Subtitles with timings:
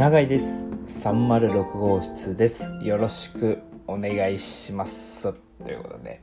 [0.00, 0.66] 長井です。
[0.86, 2.70] 306号室です。
[2.80, 5.30] よろしくお願いします。
[5.62, 6.22] ということで。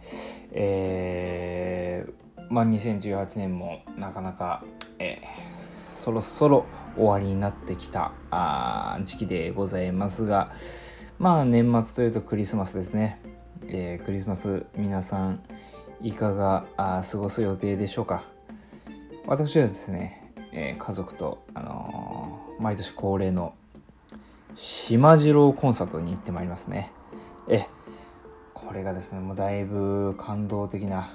[0.52, 4.66] えー、まあ2018年もなかなか、
[4.98, 10.50] えー、そろそろ終わりになってきたあ時期でございますが。
[11.20, 13.22] まあ年末というとクリスマスですね、
[13.68, 15.44] えー、クリスマス皆さん
[16.02, 18.24] いかがあ過ごす予定でしょうか。
[19.28, 23.54] 私はですね、えー、家族と、あのー、毎年恒例の
[24.60, 26.92] 島次郎コンサートに行ってまいりますね。
[27.48, 27.68] え、
[28.56, 31.14] これがですね、もうだいぶ感動的な、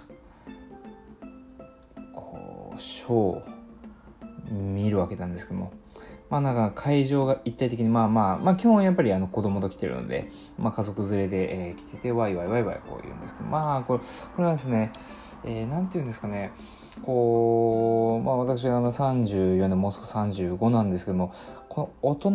[2.15, 3.43] こう、ショーを
[4.49, 5.73] 見るわけなんですけども、
[6.31, 14.05] まあなんか会場が一体的にまあまあまあ基本やっぱりあの子供と来てるので、まあ家族連れで、えー、来ててワイワイワイワイこう言うんですけど、まあこれ、こ
[14.39, 14.93] れはですね、
[15.43, 16.53] えー、なんて言うんですかね、
[17.05, 21.33] こう、まあ私あの34年、もうすぐ35なんですけども、
[21.69, 22.31] この大人、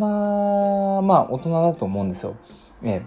[1.04, 2.36] まあ大人だと思うんですよ。
[2.84, 3.02] え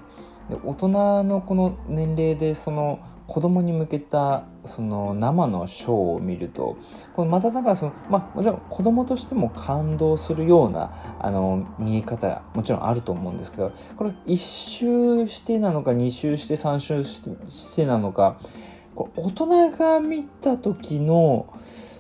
[0.49, 6.77] ー、で大人のこの年齢でその子供に向けたその生のショーを見ると
[7.15, 18.37] これまただからそのまあもちろん子供としても感動するようなあの見え方もちろんあると思うんですけどこれ1周してなのか2周して3周してなのか
[19.05, 21.53] これ大人が見た時の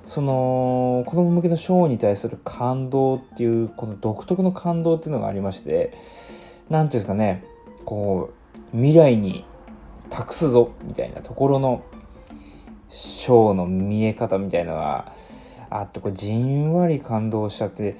[0.04, 5.94] その子供向けのショーに対する感動っていうこの独特の感動っていうのがありまして
[6.68, 7.44] 何ていうんですかね
[7.84, 8.32] こ
[8.72, 9.44] う未来に
[10.08, 11.84] 託すぞみたいなところの
[12.88, 15.12] ショーの見え方みたいなのが
[15.70, 17.92] あってこれじんわり感動しちゃって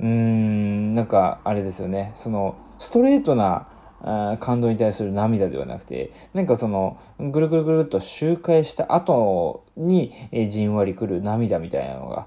[0.00, 3.68] うーんなんかあれですよねそのストレートな
[4.00, 12.26] 感動に対する涙ではなくて、なんかその、ぐるぐるぐるっと周回した後に、えじんわりくる涙みたいなのが、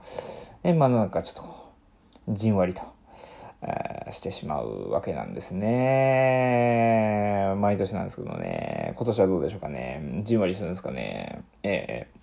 [0.63, 1.45] えまあなんかちょっ
[2.27, 2.81] と、じんわりと、
[4.09, 7.53] してしまうわけなんですね。
[7.57, 8.93] 毎年なんですけどね。
[8.95, 10.21] 今年はどうでしょうかね。
[10.23, 11.43] じんわりするんですかね。
[11.63, 12.20] ええ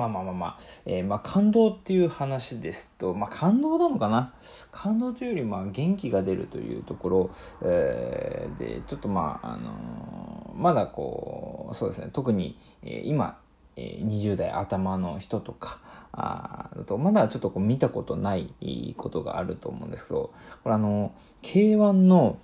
[0.00, 4.32] まあまあまあまあ、えー、まあ感動っていう話ですと、まあ感動なのかな？
[4.72, 7.30] 感動というよりまあ元気が出るというところ、
[7.62, 13.38] えー、で、ちょっとまあ、あのー、まだこう、そうですね、特に、えー、今、
[13.76, 15.80] えー、20代頭の人とか、
[16.12, 20.32] あだとまだちょっとこう見たことないことがあると思うんですけど
[20.64, 21.12] これあの
[21.42, 22.38] K1 の、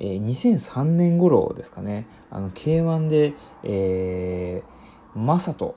[0.00, 2.06] えー、2003年頃ですかね。
[2.30, 5.76] あの K1 で、えー、マサト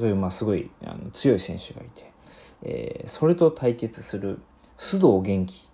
[0.00, 2.12] というまあすごいあの強い選手がいて、
[2.62, 4.40] えー、それと対決する
[4.76, 5.70] 須藤元気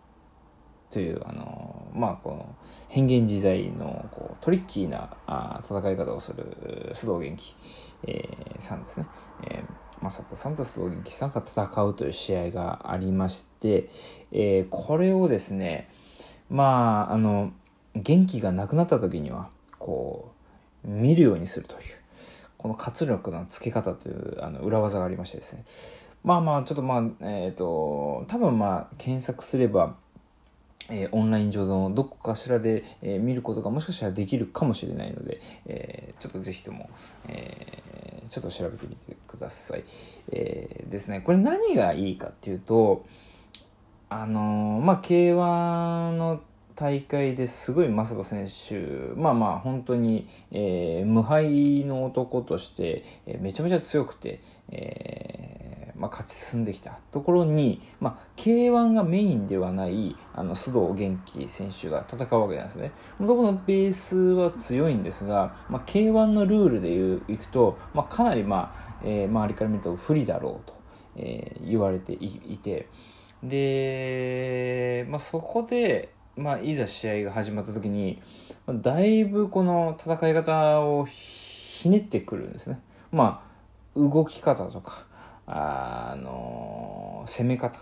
[0.91, 2.55] というあのまあこの
[2.89, 7.55] 変幻自在のこうトリッキーなあ戦い方をする須藤元気、
[8.07, 9.07] えー、さんですね。
[9.49, 13.89] えーまさとさんと須藤元気さんが戦うという試合がありまして、
[14.31, 15.89] えー、これをですね
[16.51, 17.53] まああの
[17.95, 19.49] 元気がなくなった時には
[19.79, 20.33] こ
[20.85, 21.83] う見るようにするという
[22.67, 25.65] この活力のつけ方というあの裏技がありましてですね
[26.25, 29.95] まあまあちょっとまあえっ、ー、と多分まあ検索すれば
[30.89, 36.89] えー、オンライン上のどこかしらで、えー、見ることがもしかしたらできるかもしれないので、えー、ちょっとぜひとも、
[37.27, 39.83] えちょっと調べてみてください。
[40.31, 43.05] えですね、これ何がいいかっていうと、
[44.09, 46.41] あのまあ、K1 の
[46.77, 62.93] 大会ですごい正人選手、まあまあ本当に、えー、無敗の男として、えー、めちゃめちゃ強くて、えーまあ、勝ち進んできたところに、まあ、K1 がメインではないあの須藤元気選手が戦うわけなんですね。
[63.19, 70.75] もともとベースは強いんですが、まあ、K1 のルールでいくと、まあ、かなり、まあえー、周りから見ると不利だろうと、
[71.17, 72.89] えー、言われていて
[73.43, 78.21] で、まあ、そこでまあ、いざ試合が始まった時に
[78.67, 82.81] ま、だいぶこの戦い方をひねってくるんですね。
[83.13, 83.43] ま
[83.97, 85.07] あ、動き方とか、
[85.47, 87.79] あの攻め方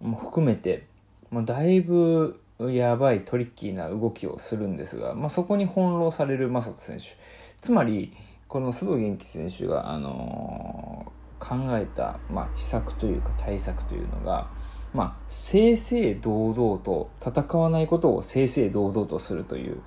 [0.00, 0.86] も含めて、
[1.30, 7.16] まあ、だいぶやばいトリッキーな動きをするんですが、まあ、そこに翻弄される正人選手。
[7.60, 8.12] つまり、
[8.46, 14.50] この須藤元気選手が、あのー、考えた、まあ、秘策というか対策というのが、
[14.94, 19.82] まあ、正々堂々と戦わないことを正々堂々とするという、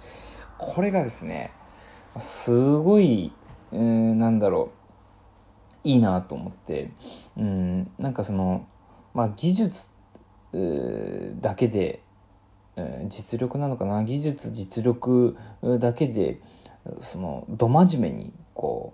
[0.58, 1.52] これがですね、
[2.18, 3.32] すごい、
[3.72, 4.72] えー、なんだろ
[5.84, 6.92] う、いいなと思って、
[7.38, 8.68] うん、なんかその、
[9.14, 9.86] まあ、技術、
[11.42, 12.02] だけで、
[13.08, 14.04] 実力なのかな。
[14.04, 15.36] 技術実力
[15.80, 16.40] だけで
[17.00, 18.94] そのど真面目にこ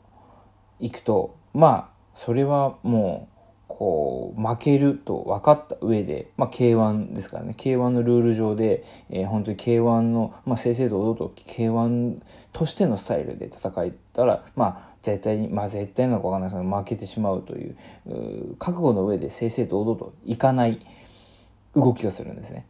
[0.80, 3.33] ういくとまあそれはもう
[3.76, 12.22] こう、負けると分かった上で、まあ、K1 ですからね、K1 のルール上で、えー、本当に K1 の、まあ、正々堂々と K1
[12.52, 17.76] としてのスタイルで戦えたら、まあ、絶対に、まあ、絶対なのか分かんないですけど、負けてしまうという、
[18.06, 20.80] う覚悟の上で正々堂々といかない
[21.76, 22.68] 動きをするんですね。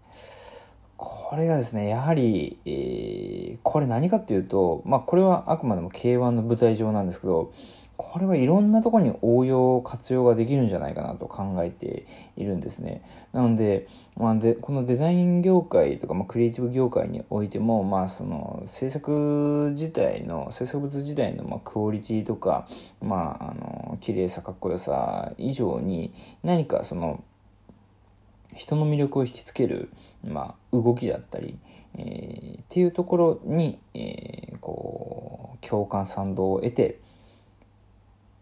[0.96, 7.52] これがですね、やはり、えー、これ何かっていうと、まあ、これはあくまでも K1 の舞台上なんですけど、
[7.96, 12.06] これはいろんなところに応用活用ができるんじゃないかなと考えて
[12.36, 13.04] いるんですね。
[13.34, 13.88] なので,、
[14.18, 22.68] まあ、でこのデザイン業界とか、まあ、クリエイティブ業界においても、まあ、その制作自体の制作物自体のまあクオリティとか、
[23.02, 26.12] まあ、あの綺麗さかっこよさ以上に
[26.44, 27.24] 何かその
[28.56, 29.90] 人の魅力を引きつける、
[30.24, 31.58] まあ、動きだったり、
[31.96, 37.00] えー、っていうところに、えー、こう共感賛同を得て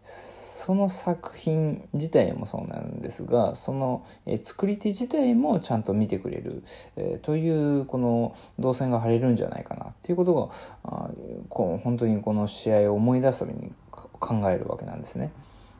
[0.02, 6.62] その作品自体もそうなんですがその、え、作り手自体もちゃんと見てくれる、
[6.96, 10.48] え、というこの動線が張れるんじゃないかなっていうことが
[10.84, 11.10] あ
[11.48, 15.32] こう本当にこの試合を思い出すために考えるわけなんですね。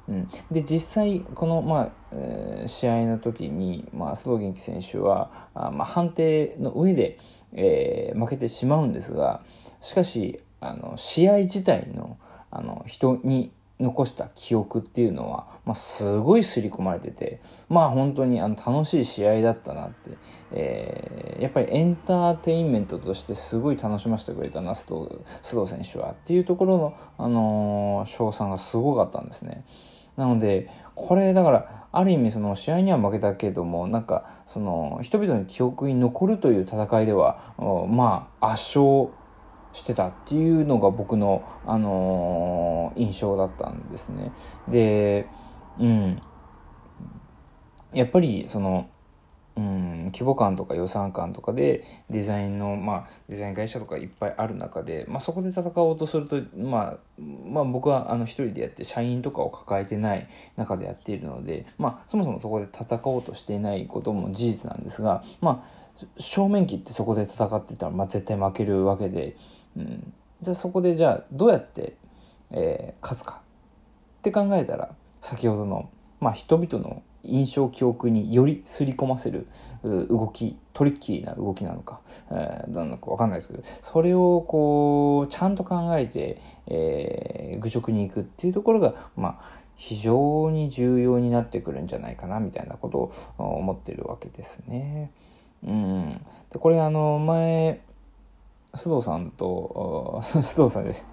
[0.09, 7.19] うん、で実際この、まあえー、試合の時に、まあ、須藤元気選手はあ、まあ、判定の上で、
[7.53, 9.43] えー、負けてしまうんですが
[9.81, 12.19] しかしあの試合自体の
[12.51, 20.11] あの人に残した記憶っていうのは、まあ、すごい刷り込まれててまあ本当にあの楽しい試合だったなって、
[20.53, 29.65] えー、やっぱりエンターテインメントとしてすごい楽しませてくれたな須藤須藤選手はっていうところの、あのー、賞賛がすごかったんですね。
[30.17, 37.55] なので、これだから、ある意味その試合には負けたけども、なんか、その人々の記憶に残るという戦いでは、
[37.89, 39.09] まあ、圧勝
[39.73, 44.33] してたっていうのが僕の、あのー、印象だったんですね。
[44.69, 45.27] で、
[45.79, 46.21] うん。
[47.93, 48.89] やっぱり、その、
[49.55, 60.27] うん、規模感とか予算感とかでデザインの、まあ、デザイン会社とかいっぱいある中で、まあ、そこで戦おうとすると、まあ、まあ僕はあの一人でやって社員とかを抱えてない
[60.57, 69.37] 中でやっているので、まあ、そもそもそこで戦おうとしていないことも事実なんですが、まあ、正面切ってそこで戦ってたら、まあ、絶対負けるわけで、
[69.77, 71.97] うん、じゃあそこでじゃあどうやって、
[72.51, 73.43] えー、勝つか。
[74.19, 75.91] って考えたら先ほどの、
[76.21, 79.47] まあ、人々の印象記憶により刷り込ませる
[79.83, 95.11] 動きトリッキーな動きなのか、えー、なのか分かんないですけどそれをこうちゃんと考えて、えー、愚直にいくっていうところがまあ非常に重要になってくるんじゃないかなみたいなことを思ってるわけですね。
[95.65, 96.13] うん、
[96.51, 97.81] でこれあの前
[98.75, 101.07] 須藤さんと 須藤さんです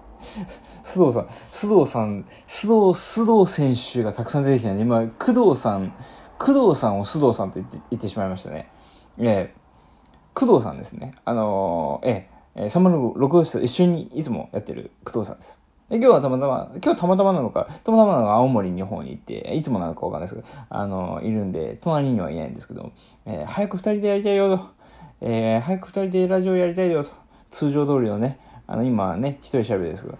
[0.82, 5.92] 須藤さん、須藤さん、須藤、須藤選手がたくさん出てきたんで、今、工藤さん、
[6.38, 8.70] 工藤さんを須藤さんと言って言ってしまいましたね。
[9.18, 11.14] えー、工藤さんですね。
[11.24, 15.58] あのー、えー、306号室一緒にいつもやってる工藤さんです。
[15.88, 22.92] で今日はたまたま、今日たまたまなのか、たまたまなのか青森の方に行って、いつもなのかわかんないですけど、あのー、いるんで、隣にはいないんですけど、
[23.26, 24.64] えー、早く二人でやりたいよと、
[25.20, 27.10] えー、早く二人でラジオやりたいよと、
[27.50, 30.18] 通常通りのね、あの、今ね、一人喋りですけど、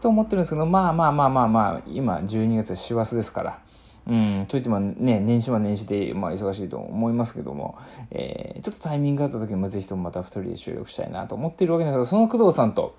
[0.00, 3.58] と思ってるんですけど、まあまあまあまあまあ、今12月師走ですから、
[4.06, 7.78] うん、といってもね、年始は年始で、まあ忙しいと思いますけども、
[8.10, 12.96] えー、ちょっとタイミングがあった時に、ぜひともまた二人で収録したいなと思っているわけですが、その工藤さんと、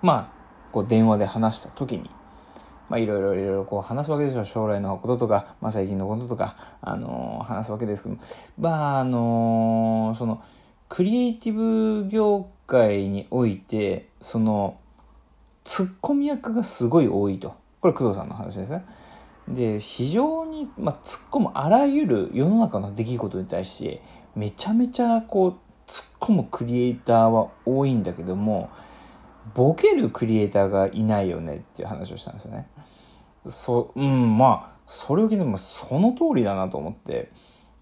[0.00, 2.08] まあ、こう電話で話した時に、
[2.88, 4.44] まあいろいろいろいろこう話すわけですよ。
[4.44, 8.22] 将来のこととか、まあ最近のこととか、あのー、話すわけですけども、
[8.58, 10.42] まああのー、その、
[10.90, 14.76] クリエイティブ業界において、その、
[15.62, 17.54] ツッコミ役がすごい多いと。
[17.80, 18.84] これ工藤さんの話ですね。
[19.48, 24.02] で、非常に、まあ、突っ込むあらゆる世の中の出来事に対して、
[24.34, 25.50] めちゃめちゃこう、
[25.86, 28.68] 突っ込むクリエイターは多いんだけども、
[29.54, 32.66] ボケるクリエイターがいないよねっていう話をしたんですよね。
[33.46, 37.30] そう、うん、まあ、それを聞いてもその通りだなと思って、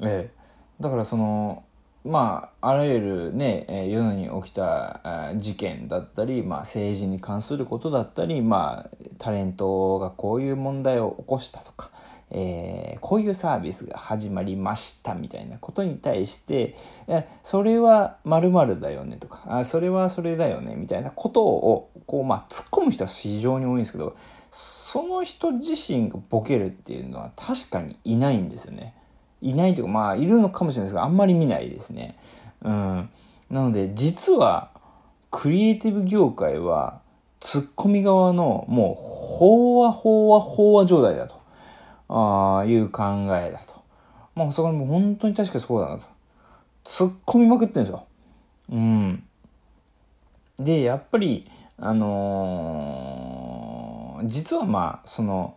[0.00, 0.32] ええ。
[0.78, 1.64] だからその、
[2.08, 11.90] まあ、あらゆるねえ、世のに起きた事件だったり、まあ、政治に関することだったり、まあ、タレントがこういう問題を起こしたとか、
[12.30, 16.76] えー、こういうサービスが始まりましたみたいなことに対して、
[17.42, 24.16] それは〇〇だよねとか、あそれはそれだよねみたいなことを、こう、まあ、突っ込む人は非常に多いんですけど、
[24.50, 28.94] その人自身がボケるっていうのは確かにいないんですよね。
[29.40, 32.16] いないというか、まあ、いるのかもしれないですが、あんまり見ないですね。
[32.62, 33.08] うん。
[33.50, 34.70] なので、実は、
[35.30, 37.00] クリエイティブ業界は、
[37.40, 41.38] ツッコミ側の、もう、飽和飽和飽和状態だと。
[42.08, 43.02] あいう考
[43.36, 43.74] えだと。
[44.34, 46.06] まあそこはもう本当に確かにそうだなと。
[46.84, 48.06] 突っ込みまくってるんですよ。
[48.70, 49.22] うん。
[50.56, 51.46] で、やっぱり、
[51.78, 55.54] あのー、実はまあ、その、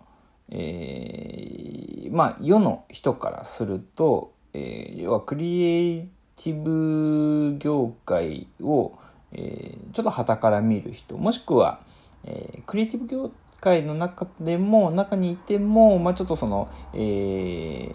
[0.51, 8.93] えー、まあ世の人からすると、えー、要はクリエイティブ業界を、
[9.31, 11.79] えー、ちょっと旗から見る人もしくは、
[12.25, 13.31] えー、クリエイティブ業
[13.62, 17.89] 界の中でも中にいても、まあ、ちょっとその、え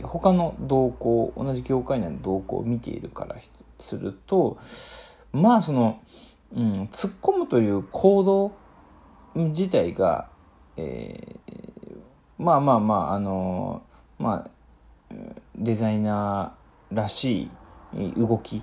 [0.00, 3.36] ー、他の動向同じ業界内の動向を見ているから
[3.78, 4.56] すると
[5.32, 6.00] まあその、
[6.56, 8.52] うん、突っ込むという行動
[9.34, 10.30] 自体が
[10.78, 11.96] えー、
[12.38, 13.82] まあまあまああの
[14.18, 14.50] まあ
[15.56, 17.50] デザイナーらし
[17.94, 18.62] い動き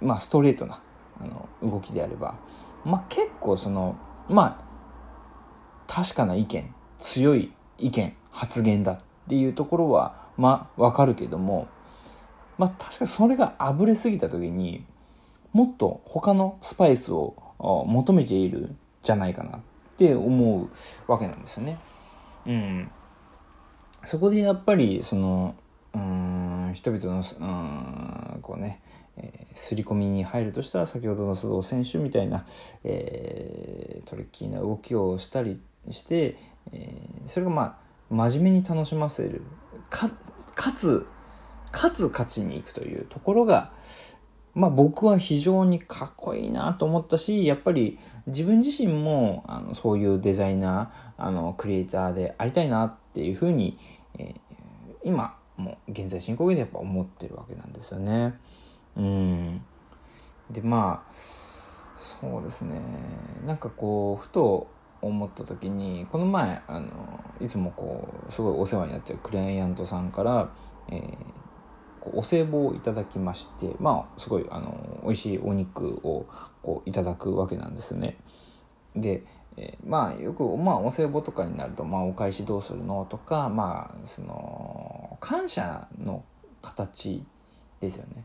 [0.00, 0.82] まあストレートな
[1.20, 2.36] あの動きであれば
[2.84, 3.96] まあ結構その
[4.28, 4.64] まあ
[5.86, 11.66] 確かな意見強い意見発言だっていうところはまあわかるけども
[12.58, 14.84] まあ確かにそれがあぶれすぎた時に
[15.52, 17.34] もっと他のスパイスを
[17.86, 19.58] 求めているじゃないかな。
[19.58, 19.60] っ
[20.06, 21.78] って思うわけなんですよね。
[22.46, 22.90] うん。
[24.02, 25.54] そこでやっぱりその
[25.92, 28.82] うん人々のうんこうね
[29.16, 32.46] えー、刷り込みに入るとしたら先ほどの須藤選手みたいな、
[32.84, 36.36] えー、トリッキーな動きをしたりして、
[36.72, 37.76] えー、それがまあ
[38.08, 39.42] 真面目に楽しませる
[39.90, 40.10] か
[40.54, 41.06] かつ
[41.72, 43.72] かつ勝ちに行くというところが、
[44.54, 53.78] まあ僕は非常にかっこいいなと思ったし、やっぱり自分自身もあのそういうデザイナー、あのクリエイターでありたいなっていうふうに、
[54.18, 54.34] えー、
[55.04, 58.34] 今もう現在進行形でやっぱ思ってるわけなんですよね。
[58.96, 59.62] うん。
[60.50, 62.80] でまあそうですね
[63.46, 64.68] なんかこうふと
[65.00, 66.88] 思った時にこの前あの
[67.40, 70.50] いつもこうすごいお世話になってるクライアントさんから、
[70.90, 71.16] えー、
[72.02, 76.26] お歳暮をいただきましてまあすごいあの美味しいお肉を
[76.62, 78.16] こういただくわけなんですね。
[78.96, 79.22] で、
[79.56, 86.24] え、まあよく、まあ、お歳暮とかになると、まあ、お返しどうするのとかまあその感謝の
[86.62, 87.24] 形
[87.80, 88.24] ですよね。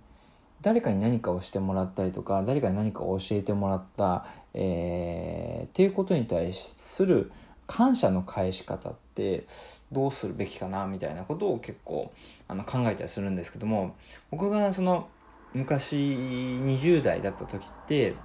[0.62, 7.32] 誰かに何かをしてもらったりとか誰かに何かを教えてもらった、えー、っていうことに対する
[7.68, 9.46] 感謝の返し方って
[9.92, 12.12] どうするべきかなみたいなことを結構
[12.48, 13.96] あの考えたりするんですけども
[14.32, 15.08] 僕がその
[15.54, 18.16] 昔20代だった時って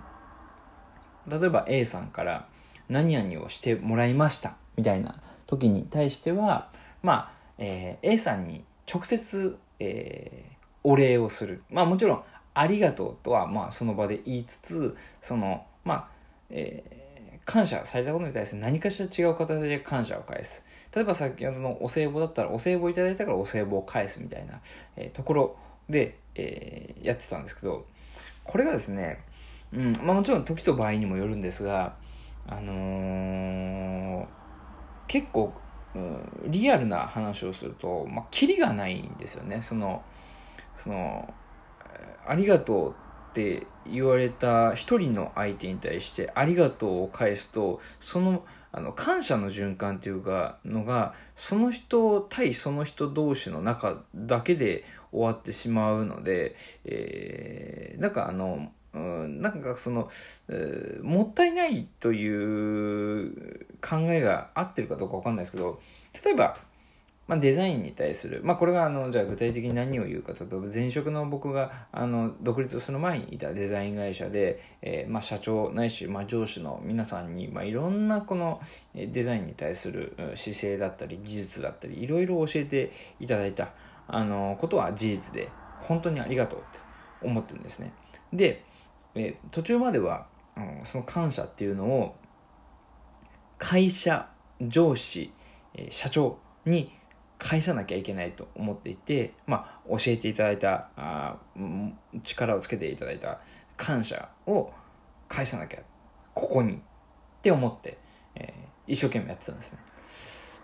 [1.28, 2.46] 例えば A さんから
[2.88, 5.14] 何々をしてもらいましたみたいな
[5.46, 6.68] 時に対しては
[7.02, 11.62] まあ、えー、A さんに直接、えー、お礼をする。
[11.70, 16.08] まあもちろんありがとうとはまあその場で言いつつそのまあ、
[16.50, 17.00] えー
[17.44, 20.64] 感謝されたことに対して何かしら違う形で感謝を返す。
[20.94, 24.60] 例えば先ほどのお歳暮だったらお歳暮いただいたからお歳暮を返すみたいな、
[24.96, 25.56] えー、ところ
[25.88, 27.86] で、えー、やってたんですけど、
[28.44, 29.24] これがですね、
[29.72, 31.96] うんまあ、もちろん時と場合にもよるんですが、
[32.48, 34.26] あのー、
[35.06, 35.52] 結構、
[35.94, 39.62] うん、リアルな話をすると、まあ、キリがないんですよね。
[39.62, 40.02] その、
[40.74, 41.32] その、
[42.26, 42.94] ありがとう
[43.30, 60.08] って言われた一人の相手に対してありがとうを返すとそのあの感謝の循環っていうかのがその人対その人同士の中だけで終わってしまうので、えー、なんかあの、うん、なんかその、
[60.48, 65.80] えー、もったいないという考えが合ってるかどうかわかんないですけど
[66.24, 66.56] 例えば
[67.30, 78.60] まあ、デザインに対する、まあ、これがあのじゃあ具体的に何を言うかというと前職の僕があの独立する前にいたデザイン会社で、えーまあ、社長ないし、まあ、上司の皆さんに、まあ、いろんなこの
[78.96, 83.74] デザインに対する姿勢だったり技術だったりいろいろ教えていただいた
[84.08, 86.80] あのことは事実で本当にありがとうって
[87.24, 87.92] 思ってるんですね。
[88.32, 88.64] で、
[89.14, 92.16] えー、途中までは、うん、その感謝っていうのを
[93.56, 94.28] 会社
[94.60, 95.32] 上司
[95.90, 96.92] 社長に
[97.40, 101.36] 返さなきゃいけないと思っていて、まあ、教えていただいたあ
[102.22, 103.40] 力をつけていただいた
[103.76, 104.70] 感謝を
[105.26, 105.80] 返さなきゃ
[106.34, 106.78] ここにっ
[107.40, 107.98] て思って、
[108.34, 109.78] えー、一生懸命やってたんですね。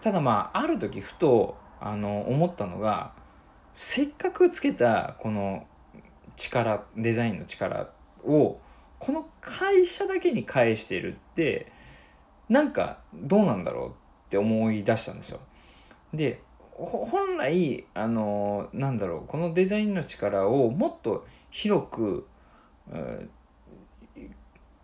[0.03, 3.13] ただまあある時ふとあの思ったのが
[3.75, 5.67] せっかくつけたこの
[6.37, 7.89] 力デザインの力
[8.25, 8.61] を
[8.99, 11.73] この会社だけに返してるって
[12.49, 13.93] なんかどうなんだろうっ
[14.29, 15.41] て思い出したんですよ。
[16.13, 16.43] で
[16.79, 22.27] 本来あのなんだろうこのデザインの力をもっと広く、
[22.93, 23.27] え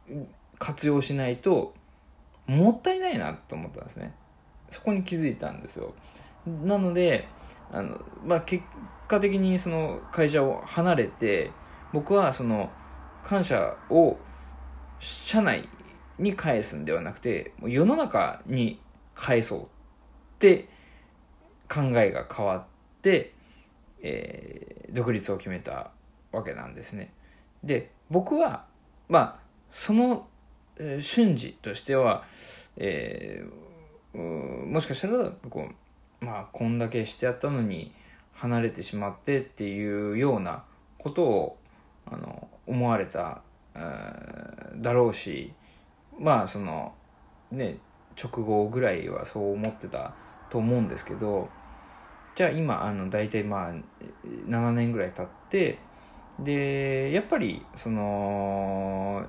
[0.08, 0.26] ー、
[0.58, 1.74] 活用しないと
[2.46, 4.14] もったいないなと思ったんですね。
[4.70, 5.92] そこに気づいたんですよ。
[6.46, 7.28] なので
[7.70, 8.64] あの、まあ、結
[9.06, 11.50] 果的にその会社を離れて
[11.92, 12.70] 僕はその
[13.22, 14.16] 感謝を
[14.98, 15.68] 社内
[16.18, 18.80] に返すんではなくて世の中に
[19.14, 19.66] 返そうっ
[20.38, 20.68] て
[21.72, 22.64] 考えが変わっ
[23.00, 23.32] て、
[24.02, 25.90] えー、独立を決めた
[26.30, 27.12] わけなんですね。
[27.64, 28.64] で僕は
[29.08, 30.26] まあその、
[30.76, 32.24] え、瞬時としては、
[32.76, 35.68] えー、もしかしたらこ
[36.20, 37.92] うまあこんだけしてやったのに
[38.34, 40.64] 離れてしまってっていうような
[40.98, 41.58] ことを
[42.04, 43.40] あの思われた、
[43.74, 45.52] えー、だろうし
[46.18, 46.92] まあその
[47.50, 47.78] ね
[48.22, 50.14] 直後ぐらいはそう思ってた
[50.50, 51.48] と思うんですけど
[52.34, 53.72] じゃあ今あの大体まあ
[54.48, 55.78] 7年ぐらい経って
[56.38, 59.26] でやっぱりその、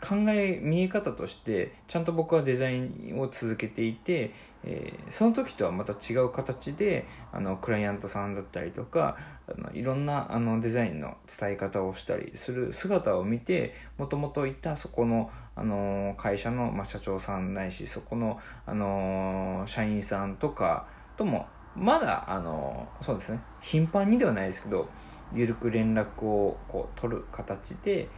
[0.00, 4.32] 考え見え方としてちゃんと僕はデザインを続けていて、
[4.64, 9.16] えー、その時とはまた違う形であのクライアントさんだったりとか
[9.48, 24.88] あのいろんなあのデザインの伝え方をしたりする姿を見てもともといたそこの、あの会社の、まあ、社長さんないしそこの、あの社員さんとかともまだ、あのそうですね頻繁にではないですけど
[25.34, 28.08] 緩く連絡をこう取る形で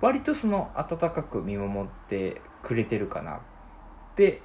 [0.00, 3.40] 割とその温かく見守ってくれてるかなっ
[4.16, 4.42] て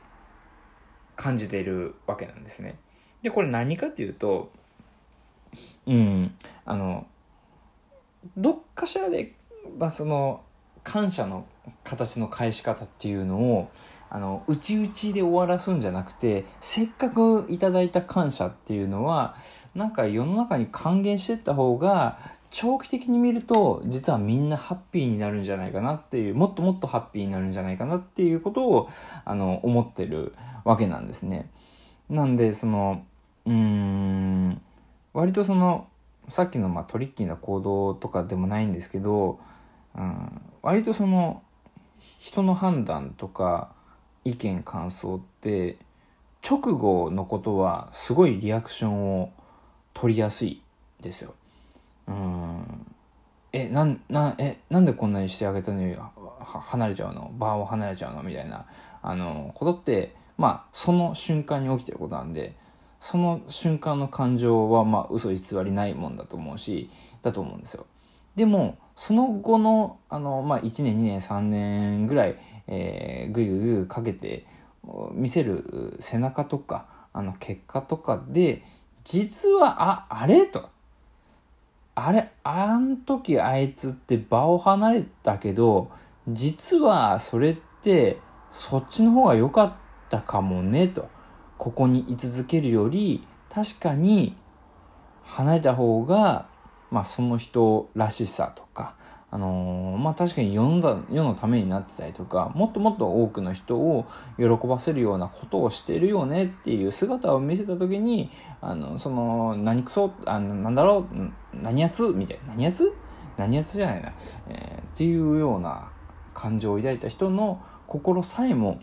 [1.15, 2.77] 感じてるわけなんですね。
[3.21, 4.51] でこれ何かっていうと
[5.85, 6.33] うん
[6.65, 7.07] あの
[8.37, 9.35] どっかしらで、
[9.77, 10.41] まあ、その
[10.83, 11.45] 感謝の
[11.83, 13.69] 形の返し方っていうのを
[14.09, 19.35] あの内々で終わらすんじゃなくてせっかくいただいた感謝っていうのは
[19.75, 22.17] なんか世の中に還元していった方が
[22.51, 28.89] 長期的に見ると実はみんなハッピーになるんじゃないかなっていうもっともっとハッピーになるんじゃないかなっていうことを
[29.25, 31.49] あの思ってるわけなんですね。
[32.09, 33.05] なんでその
[33.45, 34.61] うーん
[35.13, 35.87] 割とその
[36.27, 39.39] さっきのまトリッキーな行動とかでもないんですけど、
[39.95, 41.43] うん、割とその
[42.17, 43.73] 人の判断とか
[44.25, 45.77] 意見感想って
[46.47, 49.31] 直後のことはすごいリアクションを
[49.93, 50.61] 取りやすい
[51.01, 51.33] ですよ。
[52.07, 52.85] うん。
[53.51, 55.95] えなんなえなんでこんなにしてあげたのに
[56.43, 57.31] 離れちゃうの？
[57.37, 58.23] 場を離れちゃうの？
[58.23, 58.65] みたいな。
[59.01, 62.55] あのことってまあその瞬間に起きてることなんで
[62.99, 66.89] その瞬間の感情はまあ嘘偽りないもんだと思うし
[67.21, 67.85] だと思うんですよ。
[68.39, 74.45] でもその後のあの、まあ、1年2年3年ぐらい、えー、ぐいぐいぐいかけて
[75.11, 78.63] 見せる背中とかあの結果とかで
[79.03, 80.69] 実はああれと。
[81.95, 85.91] あれあん時あいつって場を離れたけど
[86.29, 88.19] 実はそれって
[88.51, 89.73] そっちの方が良かっ
[90.09, 91.09] たかもねと。
[91.57, 94.37] ここに居続けるより確かに
[95.23, 96.48] 離れた方が
[96.91, 98.95] まあその人らしさとか
[99.31, 112.91] あのー、まあ確かに世の世のためになってたりとかもっともっと多くの人を喜ばせるようなことをしてるよねっていう姿を見せた時にあのその何くそあのなんだろう何やつみたいな何やつ？
[113.37, 114.11] 何やつじゃないな、
[114.49, 115.91] えー、っていうような
[116.33, 118.79] 感情を抱いた人の心さえも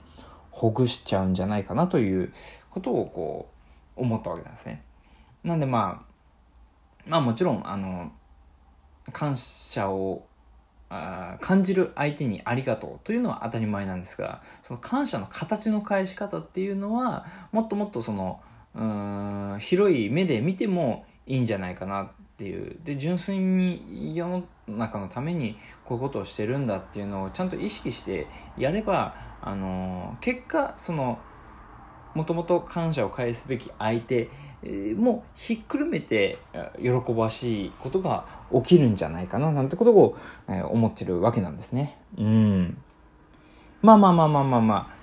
[0.50, 2.32] ほぐしちゃうんじゃないかなという
[2.70, 3.50] ことをこ
[3.96, 4.82] う思ったわけなんですね。
[5.44, 6.15] なんでまあ
[7.06, 8.12] まあもちろんあの
[9.12, 10.26] 感謝を
[10.88, 18.40] あ感じる相手にありがとうというのは当たり前なんですがその感謝の形の返し方っていうのはもっともっとその
[18.74, 22.78] うん広い目で見てもいいんじゃないかなっていう。
[22.84, 28.26] で純粋に世の中のためにこういうことをしてるんだっていうのをちゃんと意識して
[28.58, 31.18] やれば、あの結果その
[32.16, 34.30] もともと感謝を返すべき相手
[34.96, 36.38] もひっくるめて
[36.80, 38.24] 喜ばしいことが
[38.54, 40.16] 起きるんじゃないかななんてことを
[40.70, 41.98] 思ってるわけなんですね。
[42.16, 42.78] うん。
[43.82, 44.96] まあまあまあまあまあまあ。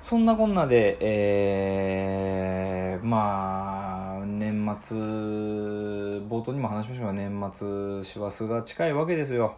[0.00, 9.56] そんなこんなで、えー、まあ、年末、冒頭にも話しましたが、年末、師走が近いわけですよ。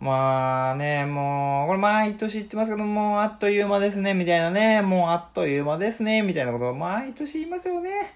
[0.00, 8.14] まあね、もう、これ毎年言ってますけど、もうあっという間ですね、みたいなね、もうあっという間ですね、みたいなことを毎年言いますよね。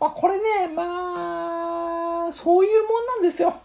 [0.00, 3.60] まあこれね、まあ、そういうもんなんですよ。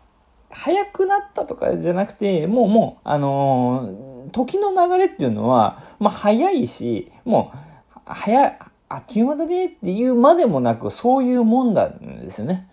[0.50, 7.54] 早くなったとかじゃなくて、もうもう、あのー、時の流れっていうのは、まあ早いし、も
[7.96, 12.68] う、早い、あっという間だねっていうまでもなく、そういうもんなんですよね。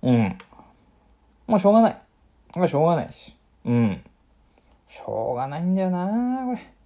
[0.00, 0.38] うん。
[1.46, 1.98] もうしょうがない。
[2.54, 3.37] まあしょうがないし。
[3.68, 4.02] うん。
[4.88, 6.06] しょうがないんだよな
[6.46, 6.78] これ。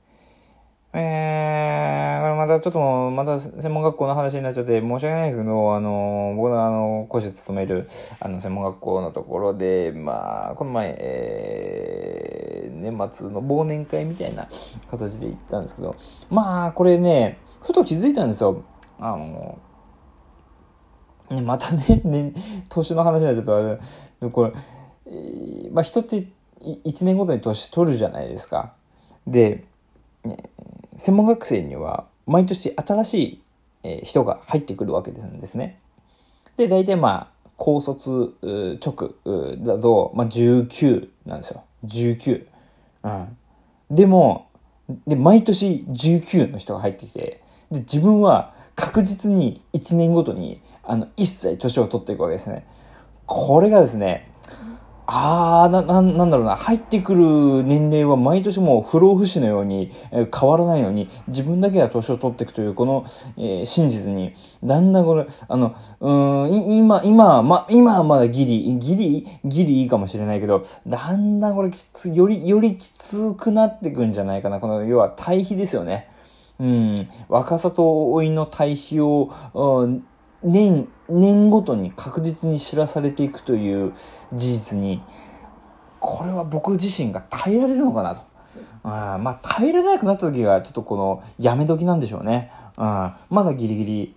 [0.94, 7.88] えー、これまたちょっと、また専門学校の話になっちゃって申し訳ないんですけど、あの、僕のあの、講師務める、
[8.20, 14.48] あの、専門学校のところで、まあ、この前、えー、年末の忘年会みたいな
[14.90, 15.94] 形で行ったんですけど、
[16.28, 18.64] まあ、これね、ふと気づいたんですよ。
[18.98, 19.58] あの、
[21.30, 22.32] ね、またね、ね、
[22.68, 23.78] 年の話になっちゃったあ
[24.20, 24.52] れ、これ、
[25.06, 26.26] えー、まあ、人って
[26.62, 28.72] 1年ごとに年取るじゃないですか。
[29.26, 29.64] で、
[30.96, 33.40] 専門学生には毎年新し
[33.82, 35.78] い人が入ってくるわけなんですね。
[36.56, 38.34] で、大体まあ、高卒
[38.84, 39.14] 直
[39.58, 41.64] だと、まあ、19なんですよ。
[41.84, 42.46] 19。
[43.04, 43.36] うん。
[43.90, 44.48] でも、
[45.06, 52.66] で、毎年19の人が入ってきて、で、自分は確実に1年ごとに、あの、一切年を取っていくわけですね。
[53.26, 54.31] これがですね、
[55.06, 63.04] ああ、な、な、なんだろうな、入ってくる年齢は毎年もう不老不死のように、え、変わらないのに、自分だけが年を取っていくという、この、
[63.36, 74.60] えー、真実に、だんだんこれ、あの、うん、今、今、ま、今はまだギリ、ギリ、ギリいいかもしれないけど、だんだんこれきつ、より、よりきつくなっていくんじゃないかな。
[74.60, 76.08] この、要は対比ですよね。
[76.60, 80.04] うん、若さと老いの対比を、うん
[80.42, 83.92] 年、年ごとに確実に知らされていくという
[84.32, 85.02] 事実に、
[86.00, 88.22] これは僕自身が耐えられるのかなと。
[88.84, 92.50] あまあ、耐えられなくなった時が、ちょっとこの、やめ時なんでしょうね。
[92.76, 94.16] あまだギリギリ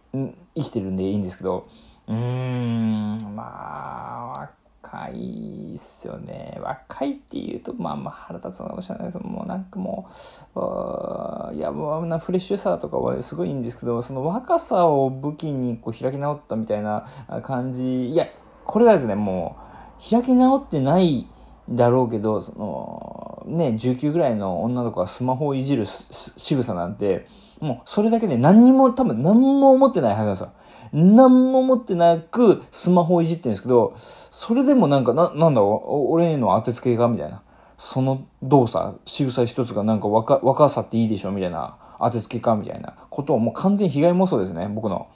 [0.56, 1.68] 生きてるんでいいんですけど、
[2.08, 4.50] うーん、まあ、
[4.86, 6.60] 若いっすよね。
[6.62, 10.08] 若いって言うと、まあまあ腹立つのかもしれないですけど、もうなんかも
[10.56, 17.06] う、いや、もうなフレッシュさとかはすごいいいんですけど、その若さを武器にこう開き直ったみたいな
[17.44, 18.28] 感じ、いや、
[18.66, 19.58] これがですね、も
[20.00, 21.28] う、開き直ってない
[21.70, 27.26] だろうけど、その、ね、19ぐらいの女の子がスマホをいじる仕草なんて、
[27.60, 30.52] もうそれだけで何にも、多分何も思ってないはずなんですよ。
[30.94, 37.42] 何も持ってなくスマホをいじってるんですけど、それでもなんか、な、なんだ、俺への当てつけがみたいな。
[37.78, 41.78] その動作、仕草一つがなんか若、若さっていいでしょみたいな。
[42.00, 45.08] 当てつけかみたいなことをもう完全被害妄想ですね、僕の。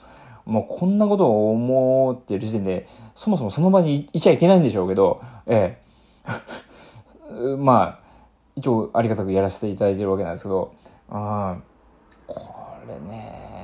[0.46, 5.78] もうこんなことを思ってる時点で、そもそもその場にいちゃいけないんでしょうけど、え
[7.46, 7.56] え。
[7.58, 8.00] まあ、
[8.56, 10.74] 一応ありがたくやらせていただいてるわけなんですけど、
[11.10, 11.58] あ
[12.26, 12.54] こ
[12.88, 13.59] れ、ね、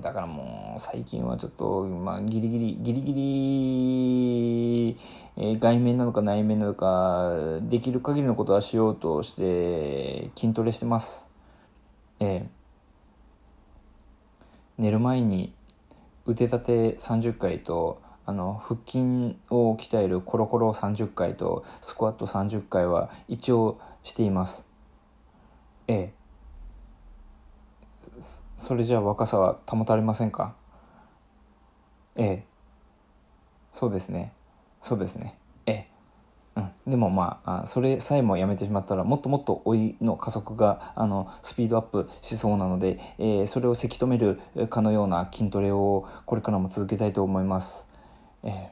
[0.00, 4.96] だからもう最近はちょっと、まあ、ギリギリ、ギリギリ、
[5.36, 11.28] えー、外面なのか内面なのか、できる限りのことはしようとして筋トレしてます。
[12.18, 12.46] えー、
[14.78, 15.54] 寝る前に
[16.26, 24.66] 腕立て30回と、あの腹筋を鍛えるコロコロ30回とスクワット30回は一応しています。
[25.88, 26.19] ええ
[28.60, 30.54] それじゃあ若さは保たれませんか？
[32.14, 32.44] ええ。
[33.72, 34.34] そうですね。
[34.82, 35.38] そうですね。
[35.64, 35.88] ええ。
[36.56, 47.86] うん、でもまあそれさえもやめてしまったらもっともっと老いの加速があのスピードアップしそうなので、えー、それをせき止めるかのような筋トレをこれからも続けたいと思います。
[48.42, 48.70] えー、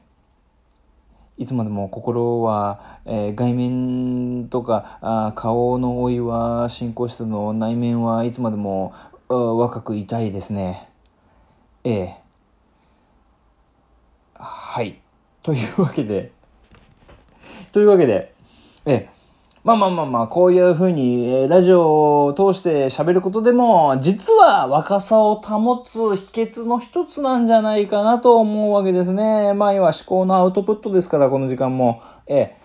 [1.37, 8.93] いつまでも心は、えー、外面とかあ顔の老いは進行してるの内面はいつまでも
[9.35, 10.89] 若くいたいですね。
[11.83, 12.17] ええ。
[14.33, 14.99] はい。
[15.43, 16.31] というわけで、
[17.71, 18.33] というわけで、
[18.85, 19.09] ええ。
[19.63, 29.53] まあまあまあまあ、こういうふうに、えラジオを通して喋ることでも、実は若さを保つ秘訣の一つなんじゃないかなと思うわけですね。
[29.53, 32.01] まあ、要は思考のアウトプットですから、この時間も。
[32.25, 32.55] ええ。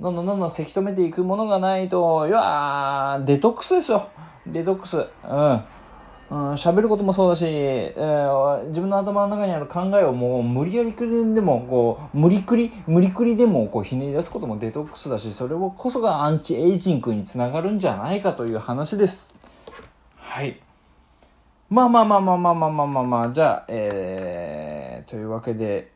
[0.00, 4.08] どんどんどんどんせき止めていくものがないと、いやデトックスですよ。
[4.46, 4.96] デトックス。
[4.96, 5.62] うん。
[6.30, 19.34] 喋、ることもそうだし、えー、自分の頭の中にある考えをもう無理やりくりでもこう無理くり無理くりでもこうひねり出すこともデトックスだしそれをこそがアンチエイジングにつながるんじゃないかという話です。
[20.16, 20.60] はい。
[21.70, 23.30] まあまあまあまあまあまあまあまあまあ。
[23.30, 25.92] じゃあえー、というわけで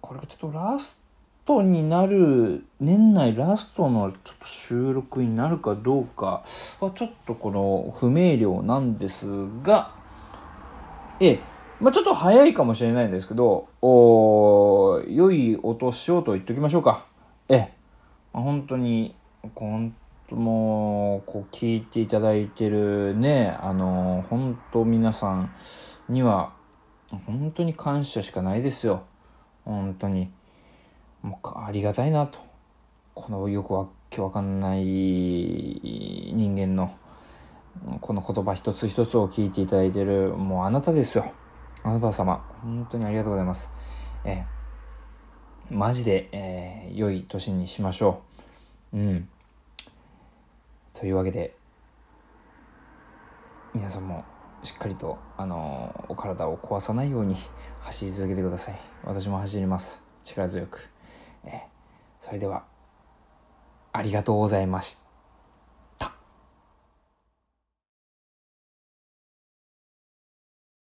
[0.00, 1.05] これがちょっとラスト
[1.46, 6.44] トになる、年内ラストのちょっと収録になるかどうか
[6.80, 9.26] はちょっとこの不明瞭なんです
[9.62, 9.94] が、
[11.20, 11.40] ええ
[11.80, 17.06] まあ、ちょっと早いかもしれないんですけど、お良いお年をと言っておきましょうか。
[17.48, 17.70] え
[18.32, 19.14] まあ、本当に、
[19.54, 19.94] 本
[20.28, 25.54] 当もう、こう聞いていただいてるね、あの、本当皆さん
[26.08, 26.52] には、
[27.26, 29.04] 本当に感謝しかないですよ。
[29.64, 30.30] 本当に。
[31.26, 32.38] もうありがたいなと。
[33.14, 36.96] このよくわけわかんない人間の
[38.00, 41.32] この言葉一つ一つを聞いていただいているもうあなたですよ。
[41.82, 42.44] あなた様。
[42.62, 43.70] 本当にありがとうございます。
[44.24, 48.22] えー、マジで、えー、良い年にしましょ
[48.92, 48.96] う。
[48.96, 49.28] うん。
[50.94, 51.56] というわけで
[53.74, 54.24] 皆さんも
[54.62, 57.34] しっかりと、あのお体を壊さないように
[57.80, 58.78] 走り続けてください。
[59.02, 60.06] 私も走ります。
[60.22, 60.90] 力強く、
[62.20, 62.64] それでは
[63.92, 65.05] ありがとうございました。